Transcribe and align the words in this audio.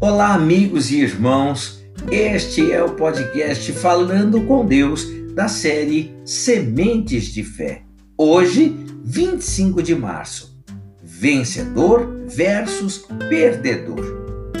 Olá, 0.00 0.34
amigos 0.34 0.92
e 0.92 1.00
irmãos. 1.00 1.82
Este 2.08 2.70
é 2.70 2.80
o 2.80 2.94
podcast 2.94 3.72
Falando 3.72 4.42
com 4.42 4.64
Deus 4.64 5.04
da 5.34 5.48
série 5.48 6.14
Sementes 6.24 7.24
de 7.24 7.42
Fé. 7.42 7.82
Hoje, 8.16 8.76
25 9.02 9.82
de 9.82 9.96
março. 9.96 10.56
Vencedor 11.02 12.06
versus 12.28 13.06
perdedor. 13.28 14.04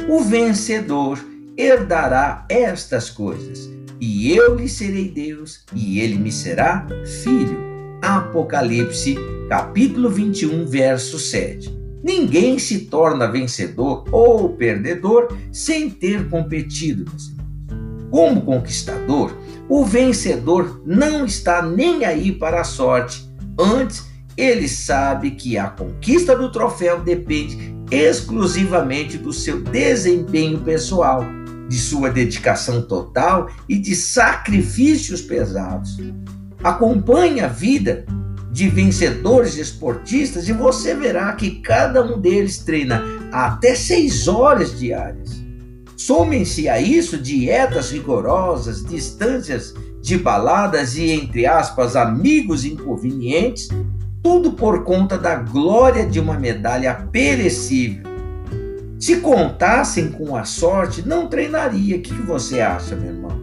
O 0.08 0.24
vencedor 0.24 1.24
herdará 1.56 2.44
estas 2.48 3.08
coisas, 3.08 3.70
e 4.00 4.32
eu 4.32 4.56
lhe 4.56 4.68
serei 4.68 5.08
Deus, 5.08 5.64
e 5.72 6.00
ele 6.00 6.18
me 6.18 6.32
será 6.32 6.84
filho. 7.22 7.60
Apocalipse, 8.02 9.16
capítulo 9.48 10.10
21, 10.10 10.66
verso 10.66 11.16
7. 11.16 11.77
Ninguém 12.02 12.58
se 12.58 12.80
torna 12.80 13.30
vencedor 13.30 14.04
ou 14.10 14.50
perdedor 14.50 15.28
sem 15.52 15.90
ter 15.90 16.28
competido. 16.28 17.10
Como 18.10 18.42
conquistador, 18.42 19.32
o 19.68 19.84
vencedor 19.84 20.80
não 20.86 21.26
está 21.26 21.60
nem 21.62 22.04
aí 22.04 22.32
para 22.32 22.60
a 22.60 22.64
sorte. 22.64 23.28
Antes, 23.58 24.06
ele 24.36 24.68
sabe 24.68 25.32
que 25.32 25.58
a 25.58 25.68
conquista 25.68 26.36
do 26.36 26.50
troféu 26.50 27.00
depende 27.00 27.76
exclusivamente 27.90 29.18
do 29.18 29.32
seu 29.32 29.60
desempenho 29.60 30.60
pessoal, 30.60 31.24
de 31.68 31.76
sua 31.76 32.08
dedicação 32.08 32.82
total 32.82 33.50
e 33.68 33.76
de 33.76 33.94
sacrifícios 33.94 35.20
pesados. 35.20 35.98
Acompanhe 36.62 37.40
a 37.40 37.48
vida 37.48 38.06
de 38.50 38.68
vencedores 38.68 39.56
esportistas 39.56 40.48
e 40.48 40.52
você 40.52 40.94
verá 40.94 41.32
que 41.32 41.60
cada 41.60 42.02
um 42.02 42.18
deles 42.18 42.58
treina 42.58 43.02
até 43.30 43.74
seis 43.74 44.26
horas 44.26 44.78
diárias. 44.78 45.42
Somem-se 45.96 46.68
a 46.68 46.80
isso 46.80 47.18
dietas 47.18 47.90
rigorosas, 47.90 48.84
distâncias 48.84 49.74
de 50.00 50.16
baladas 50.16 50.96
e, 50.96 51.10
entre 51.10 51.44
aspas, 51.44 51.96
amigos 51.96 52.64
inconvenientes, 52.64 53.68
tudo 54.22 54.52
por 54.52 54.84
conta 54.84 55.18
da 55.18 55.36
glória 55.36 56.06
de 56.06 56.18
uma 56.18 56.38
medalha 56.38 56.94
perecível. 57.12 58.08
Se 58.98 59.16
contassem 59.16 60.10
com 60.10 60.34
a 60.34 60.44
sorte, 60.44 61.06
não 61.06 61.28
treinaria. 61.28 61.96
O 61.96 62.00
que 62.00 62.14
você 62.14 62.60
acha, 62.60 62.96
meu 62.96 63.10
irmão? 63.10 63.40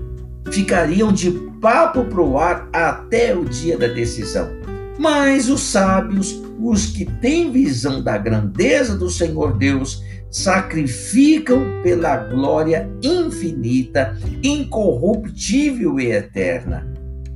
Ficariam 0.52 1.14
de 1.14 1.32
papo 1.62 2.04
pro 2.06 2.38
ar 2.38 2.68
até 2.74 3.36
o 3.36 3.46
dia 3.46 3.78
da 3.78 3.88
decisão. 3.88 4.65
Mas 4.98 5.50
os 5.50 5.62
sábios, 5.62 6.42
os 6.60 6.88
que 6.88 7.06
têm 7.06 7.52
visão 7.52 8.02
da 8.02 8.18
grandeza 8.18 8.98
do 8.98 9.10
Senhor 9.10 9.58
Deus, 9.58 10.04
sacrificam 10.32 11.64
pela 11.84 12.18
glória 12.18 12.90
infinita, 13.02 14.18
incorruptível 14.44 16.00
e 16.00 16.12
eterna. 16.12 16.88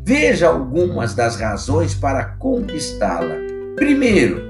Veja 0.06 0.48
algumas 0.48 1.14
das 1.14 1.36
razões 1.36 1.94
para 1.94 2.26
conquistá-la. 2.38 3.36
Primeiro, 3.76 4.42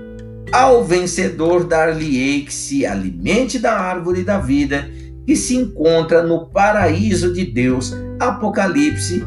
ao 0.51 0.83
vencedor 0.83 1.65
dar-lhe-ei 1.65 2.41
que 2.41 2.53
se 2.53 2.85
alimente 2.85 3.59
da 3.59 3.73
árvore 3.73 4.23
da 4.23 4.39
vida 4.39 4.89
que 5.27 5.35
se 5.35 5.55
encontra 5.55 6.23
no 6.23 6.47
paraíso 6.47 7.31
de 7.31 7.45
Deus. 7.45 7.93
Apocalipse, 8.19 9.23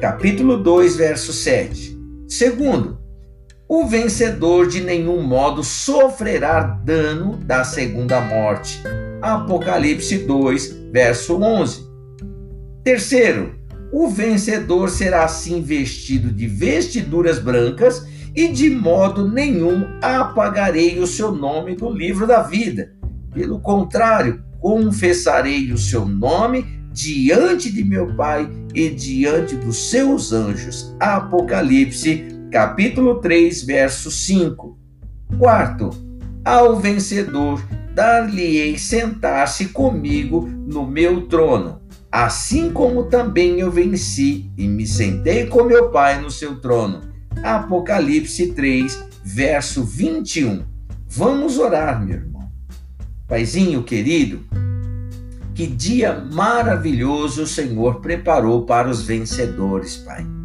capítulo 0.00 0.58
2, 0.58 0.96
verso 0.96 1.32
7. 1.32 1.98
Segundo, 2.28 2.99
o 3.70 3.86
vencedor 3.86 4.66
de 4.66 4.80
nenhum 4.80 5.22
modo 5.22 5.62
sofrerá 5.62 6.60
dano 6.60 7.36
da 7.36 7.62
segunda 7.62 8.20
morte. 8.20 8.82
Apocalipse 9.22 10.18
2, 10.18 10.88
verso 10.92 11.40
11. 11.40 11.88
Terceiro, 12.82 13.54
o 13.92 14.08
vencedor 14.08 14.90
será 14.90 15.22
assim 15.22 15.62
vestido 15.62 16.32
de 16.32 16.48
vestiduras 16.48 17.38
brancas 17.38 18.04
e 18.34 18.48
de 18.48 18.68
modo 18.70 19.30
nenhum 19.30 19.86
apagarei 20.02 20.98
o 20.98 21.06
seu 21.06 21.30
nome 21.30 21.76
do 21.76 21.88
livro 21.88 22.26
da 22.26 22.42
vida. 22.42 22.92
Pelo 23.32 23.60
contrário, 23.60 24.42
confessarei 24.58 25.70
o 25.70 25.78
seu 25.78 26.04
nome 26.04 26.66
diante 26.92 27.72
de 27.72 27.84
meu 27.84 28.16
Pai 28.16 28.50
e 28.74 28.88
diante 28.88 29.54
dos 29.54 29.90
seus 29.90 30.32
anjos. 30.32 30.92
Apocalipse 30.98 32.39
capítulo 32.50 33.20
3, 33.20 33.62
verso 33.62 34.10
5. 34.10 34.76
Quarto, 35.38 35.90
ao 36.44 36.76
vencedor 36.76 37.62
dar-lhe-ei 37.94 38.76
sentar-se 38.76 39.66
comigo 39.66 40.48
no 40.48 40.84
meu 40.84 41.28
trono, 41.28 41.80
assim 42.10 42.72
como 42.72 43.04
também 43.04 43.60
eu 43.60 43.70
venci 43.70 44.50
e 44.56 44.66
me 44.66 44.86
sentei 44.86 45.46
com 45.46 45.62
meu 45.62 45.90
Pai 45.90 46.20
no 46.20 46.30
seu 46.30 46.60
trono. 46.60 47.02
Apocalipse 47.42 48.48
3, 48.52 49.04
verso 49.24 49.84
21. 49.84 50.64
Vamos 51.08 51.58
orar, 51.58 52.04
meu 52.04 52.16
irmão. 52.16 52.50
Paizinho 53.28 53.84
querido, 53.84 54.40
que 55.54 55.68
dia 55.68 56.14
maravilhoso 56.32 57.44
o 57.44 57.46
Senhor 57.46 58.00
preparou 58.00 58.66
para 58.66 58.88
os 58.88 59.02
vencedores, 59.02 59.96
Pai. 59.98 60.39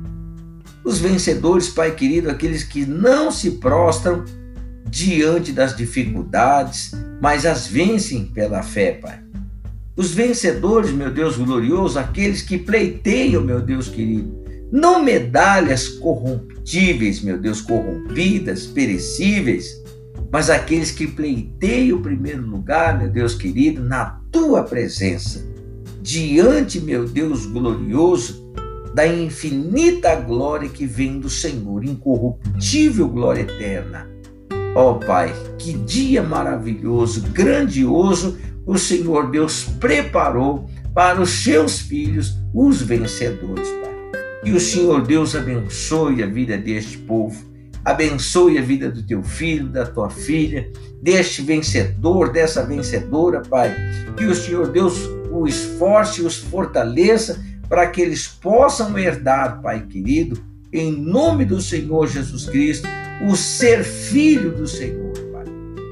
Os 0.85 1.00
vencedores, 1.00 1.68
Pai 1.68 1.96
querido, 1.96 2.29
aqueles 2.29 2.63
que 2.63 2.85
não 2.85 3.31
se 3.31 3.51
prostram 3.51 4.23
diante 4.88 5.51
das 5.51 5.75
dificuldades, 5.75 6.91
mas 7.19 7.44
as 7.44 7.66
vencem 7.66 8.28
pela 8.28 8.62
fé, 8.62 8.91
Pai. 8.91 9.19
Os 9.97 10.12
vencedores, 10.12 10.91
meu 10.91 11.12
Deus 11.12 11.38
glorioso, 11.38 11.97
aqueles 11.97 12.44
que 12.44 12.59
pleiteiam, 12.59 13.44
meu 13.44 13.62
Deus 13.62 13.90
querido, 13.90 14.45
não 14.72 15.03
medalhas 15.03 15.88
corruptíveis, 15.88 17.19
meu 17.22 17.40
Deus, 17.40 17.62
corrompidas, 17.62 18.68
perecíveis, 18.68 19.81
mas 20.31 20.51
aqueles 20.51 20.91
que 20.91 21.07
pleiteiam 21.07 21.97
o 21.97 22.01
primeiro 22.01 22.45
lugar, 22.45 23.00
meu 23.00 23.09
Deus 23.09 23.34
querido, 23.34 23.84
na 23.84 24.22
tua 24.31 24.62
presença, 24.62 25.44
diante, 26.01 26.79
meu 26.79 27.07
Deus 27.07 27.47
glorioso, 27.47 28.45
da 28.95 29.06
infinita 29.06 30.16
glória 30.16 30.69
que 30.69 30.85
vem 30.85 31.19
do 31.19 31.29
Senhor, 31.29 31.83
incorruptível 31.83 33.09
glória 33.09 33.41
eterna. 33.41 34.09
Ó 34.73 34.91
oh, 34.91 34.95
Pai, 34.95 35.33
que 35.59 35.73
dia 35.73 36.23
maravilhoso, 36.23 37.22
grandioso 37.33 38.38
o 38.66 38.78
Senhor 38.78 39.29
Deus 39.29 39.66
preparou 39.81 40.69
para 40.94 41.22
os 41.22 41.29
seus 41.44 41.79
filhos, 41.79 42.38
os 42.53 42.81
vencedores, 42.81 43.67
Pai. 43.67 44.22
Que 44.45 44.51
o 44.51 44.59
Senhor 44.61 45.06
Deus 45.06 45.35
abençoe 45.35 46.23
a 46.23 46.25
vida 46.25 46.57
deste 46.57 46.97
povo, 47.00 47.38
abençoe 47.83 48.57
a 48.57 48.62
vida 48.62 48.89
do 48.89 49.03
teu 49.03 49.22
filho, 49.22 49.67
da 49.67 49.85
tua 49.85 50.09
filha, 50.09 50.72
deste 51.01 51.41
vencedor, 51.41 52.31
dessa 52.31 52.66
vencedora, 52.66 53.41
Pai. 53.41 53.75
Que 54.16 54.23
o 54.23 54.33
Senhor 54.33 54.72
Deus 54.72 54.97
o 55.29 55.45
esforce 55.45 56.22
e 56.22 56.25
os 56.25 56.38
fortaleça 56.38 57.44
para 57.68 57.88
que 57.88 58.02
eles 58.02 58.28
possam 58.28 58.98
herdar, 58.98 59.62
Pai 59.62 59.86
querido, 59.88 60.42
em 60.72 60.92
nome 60.92 61.46
do 61.46 61.62
Senhor 61.62 62.08
Jesus 62.08 62.46
Cristo, 62.46 62.88
o 63.30 63.36
ser 63.36 63.84
filho 63.84 64.52
do 64.52 64.68
Senhor, 64.68 65.14
Pai. 65.31 65.46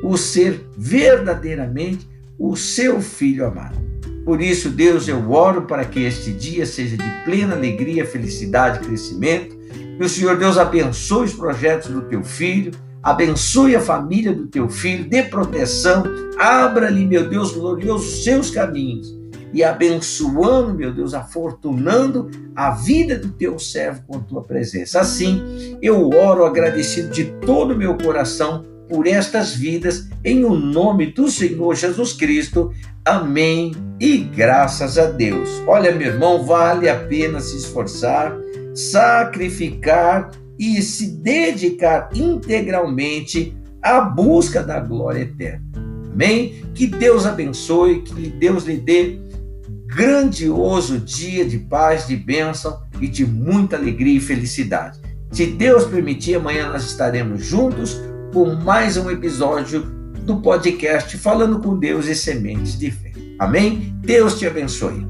O 0.04 0.18
ser 0.18 0.66
verdadeiramente 0.78 2.08
o 2.38 2.56
seu 2.56 3.02
filho 3.02 3.46
amado. 3.46 3.82
Por 4.26 4.42
isso, 4.42 4.70
Deus, 4.70 5.08
eu 5.08 5.32
oro 5.32 5.64
para 5.64 5.86
que 5.86 6.02
este 6.02 6.32
dia 6.32 6.66
seja 6.66 6.98
de 6.98 7.10
plena 7.26 7.56
alegria, 7.56 8.06
felicidade 8.06 8.80
e 8.80 8.88
crescimento. 8.88 9.58
Que 9.98 10.04
o 10.04 10.10
Senhor 10.10 10.38
Deus 10.38 10.58
abençoe 10.58 11.26
os 11.26 11.34
projetos 11.34 11.90
do 11.90 12.02
teu 12.04 12.24
filho, 12.24 12.72
abençoe 13.02 13.76
a 13.76 13.82
família 13.82 14.34
do 14.34 14.48
teu 14.48 14.70
filho, 14.70 15.08
dê 15.08 15.24
proteção, 15.24 16.04
abra-lhe, 16.40 17.06
meu 17.06 17.30
Deus 17.30 17.52
glorioso, 17.52 18.06
os 18.06 18.24
seus 18.24 18.50
caminhos 18.50 19.23
e 19.54 19.64
abençoando, 19.64 20.74
meu 20.74 20.92
Deus, 20.92 21.14
afortunando 21.14 22.30
a 22.56 22.72
vida 22.72 23.18
do 23.18 23.30
teu 23.30 23.60
servo 23.60 24.02
com 24.08 24.18
a 24.18 24.22
tua 24.22 24.42
presença. 24.42 25.00
Assim, 25.00 25.78
eu 25.82 26.10
oro 26.10 26.46
agradecido 26.46 27.10
de 27.10 27.26
todo 27.46 27.74
o 27.74 27.78
meu 27.78 27.96
coração 27.98 28.66
por 28.90 29.08
estas 29.08 29.56
vidas, 29.56 30.10
em 30.24 30.44
o 30.44 30.56
nome 30.56 31.08
do 31.08 31.30
Senhor 31.30 31.76
Jesus 31.76 32.14
Cristo. 32.14 32.72
Amém 33.06 33.74
e 34.00 34.18
graças 34.18 34.98
a 34.98 35.06
Deus. 35.06 35.50
Olha, 35.68 35.94
meu 35.94 36.08
irmão, 36.08 36.44
vale 36.44 36.90
a 36.90 36.96
pena 36.96 37.40
se 37.40 37.58
esforçar, 37.58 38.36
sacrificar 38.74 40.32
e 40.58 40.82
se 40.82 41.08
dedicar 41.18 42.10
integralmente 42.14 43.56
à 43.82 44.02
busca 44.02 44.64
da 44.64 44.80
glória 44.80 45.22
eterna. 45.22 45.64
Amém? 46.12 46.64
Que 46.74 46.86
Deus 46.86 47.26
abençoe, 47.26 48.02
que 48.02 48.30
Deus 48.30 48.66
lhe 48.66 48.78
dê 48.78 49.20
grandioso 49.94 51.00
dia 51.00 51.46
de 51.46 51.60
paz, 51.60 52.08
de 52.08 52.16
bênção 52.16 52.82
e 53.00 53.08
de 53.08 53.26
muita 53.26 53.78
alegria 53.78 54.18
e 54.18 54.22
felicidade. 54.22 55.00
Se 55.32 55.46
Deus 55.46 55.86
permitir, 55.86 56.36
amanhã 56.36 56.70
nós 56.70 56.84
estaremos 56.84 57.46
juntos 57.46 58.00
com 58.34 58.56
mais 58.56 58.98
um 58.98 59.10
episódio 59.10 59.82
do 60.26 60.38
podcast 60.38 61.16
Falando 61.18 61.60
com 61.60 61.78
Deus 61.78 62.08
e 62.08 62.16
Sementes 62.16 62.78
de 62.78 62.90
Fé. 62.92 63.12
Amém? 63.38 63.96
Deus 64.02 64.38
te 64.40 64.48
abençoe. 64.48 65.08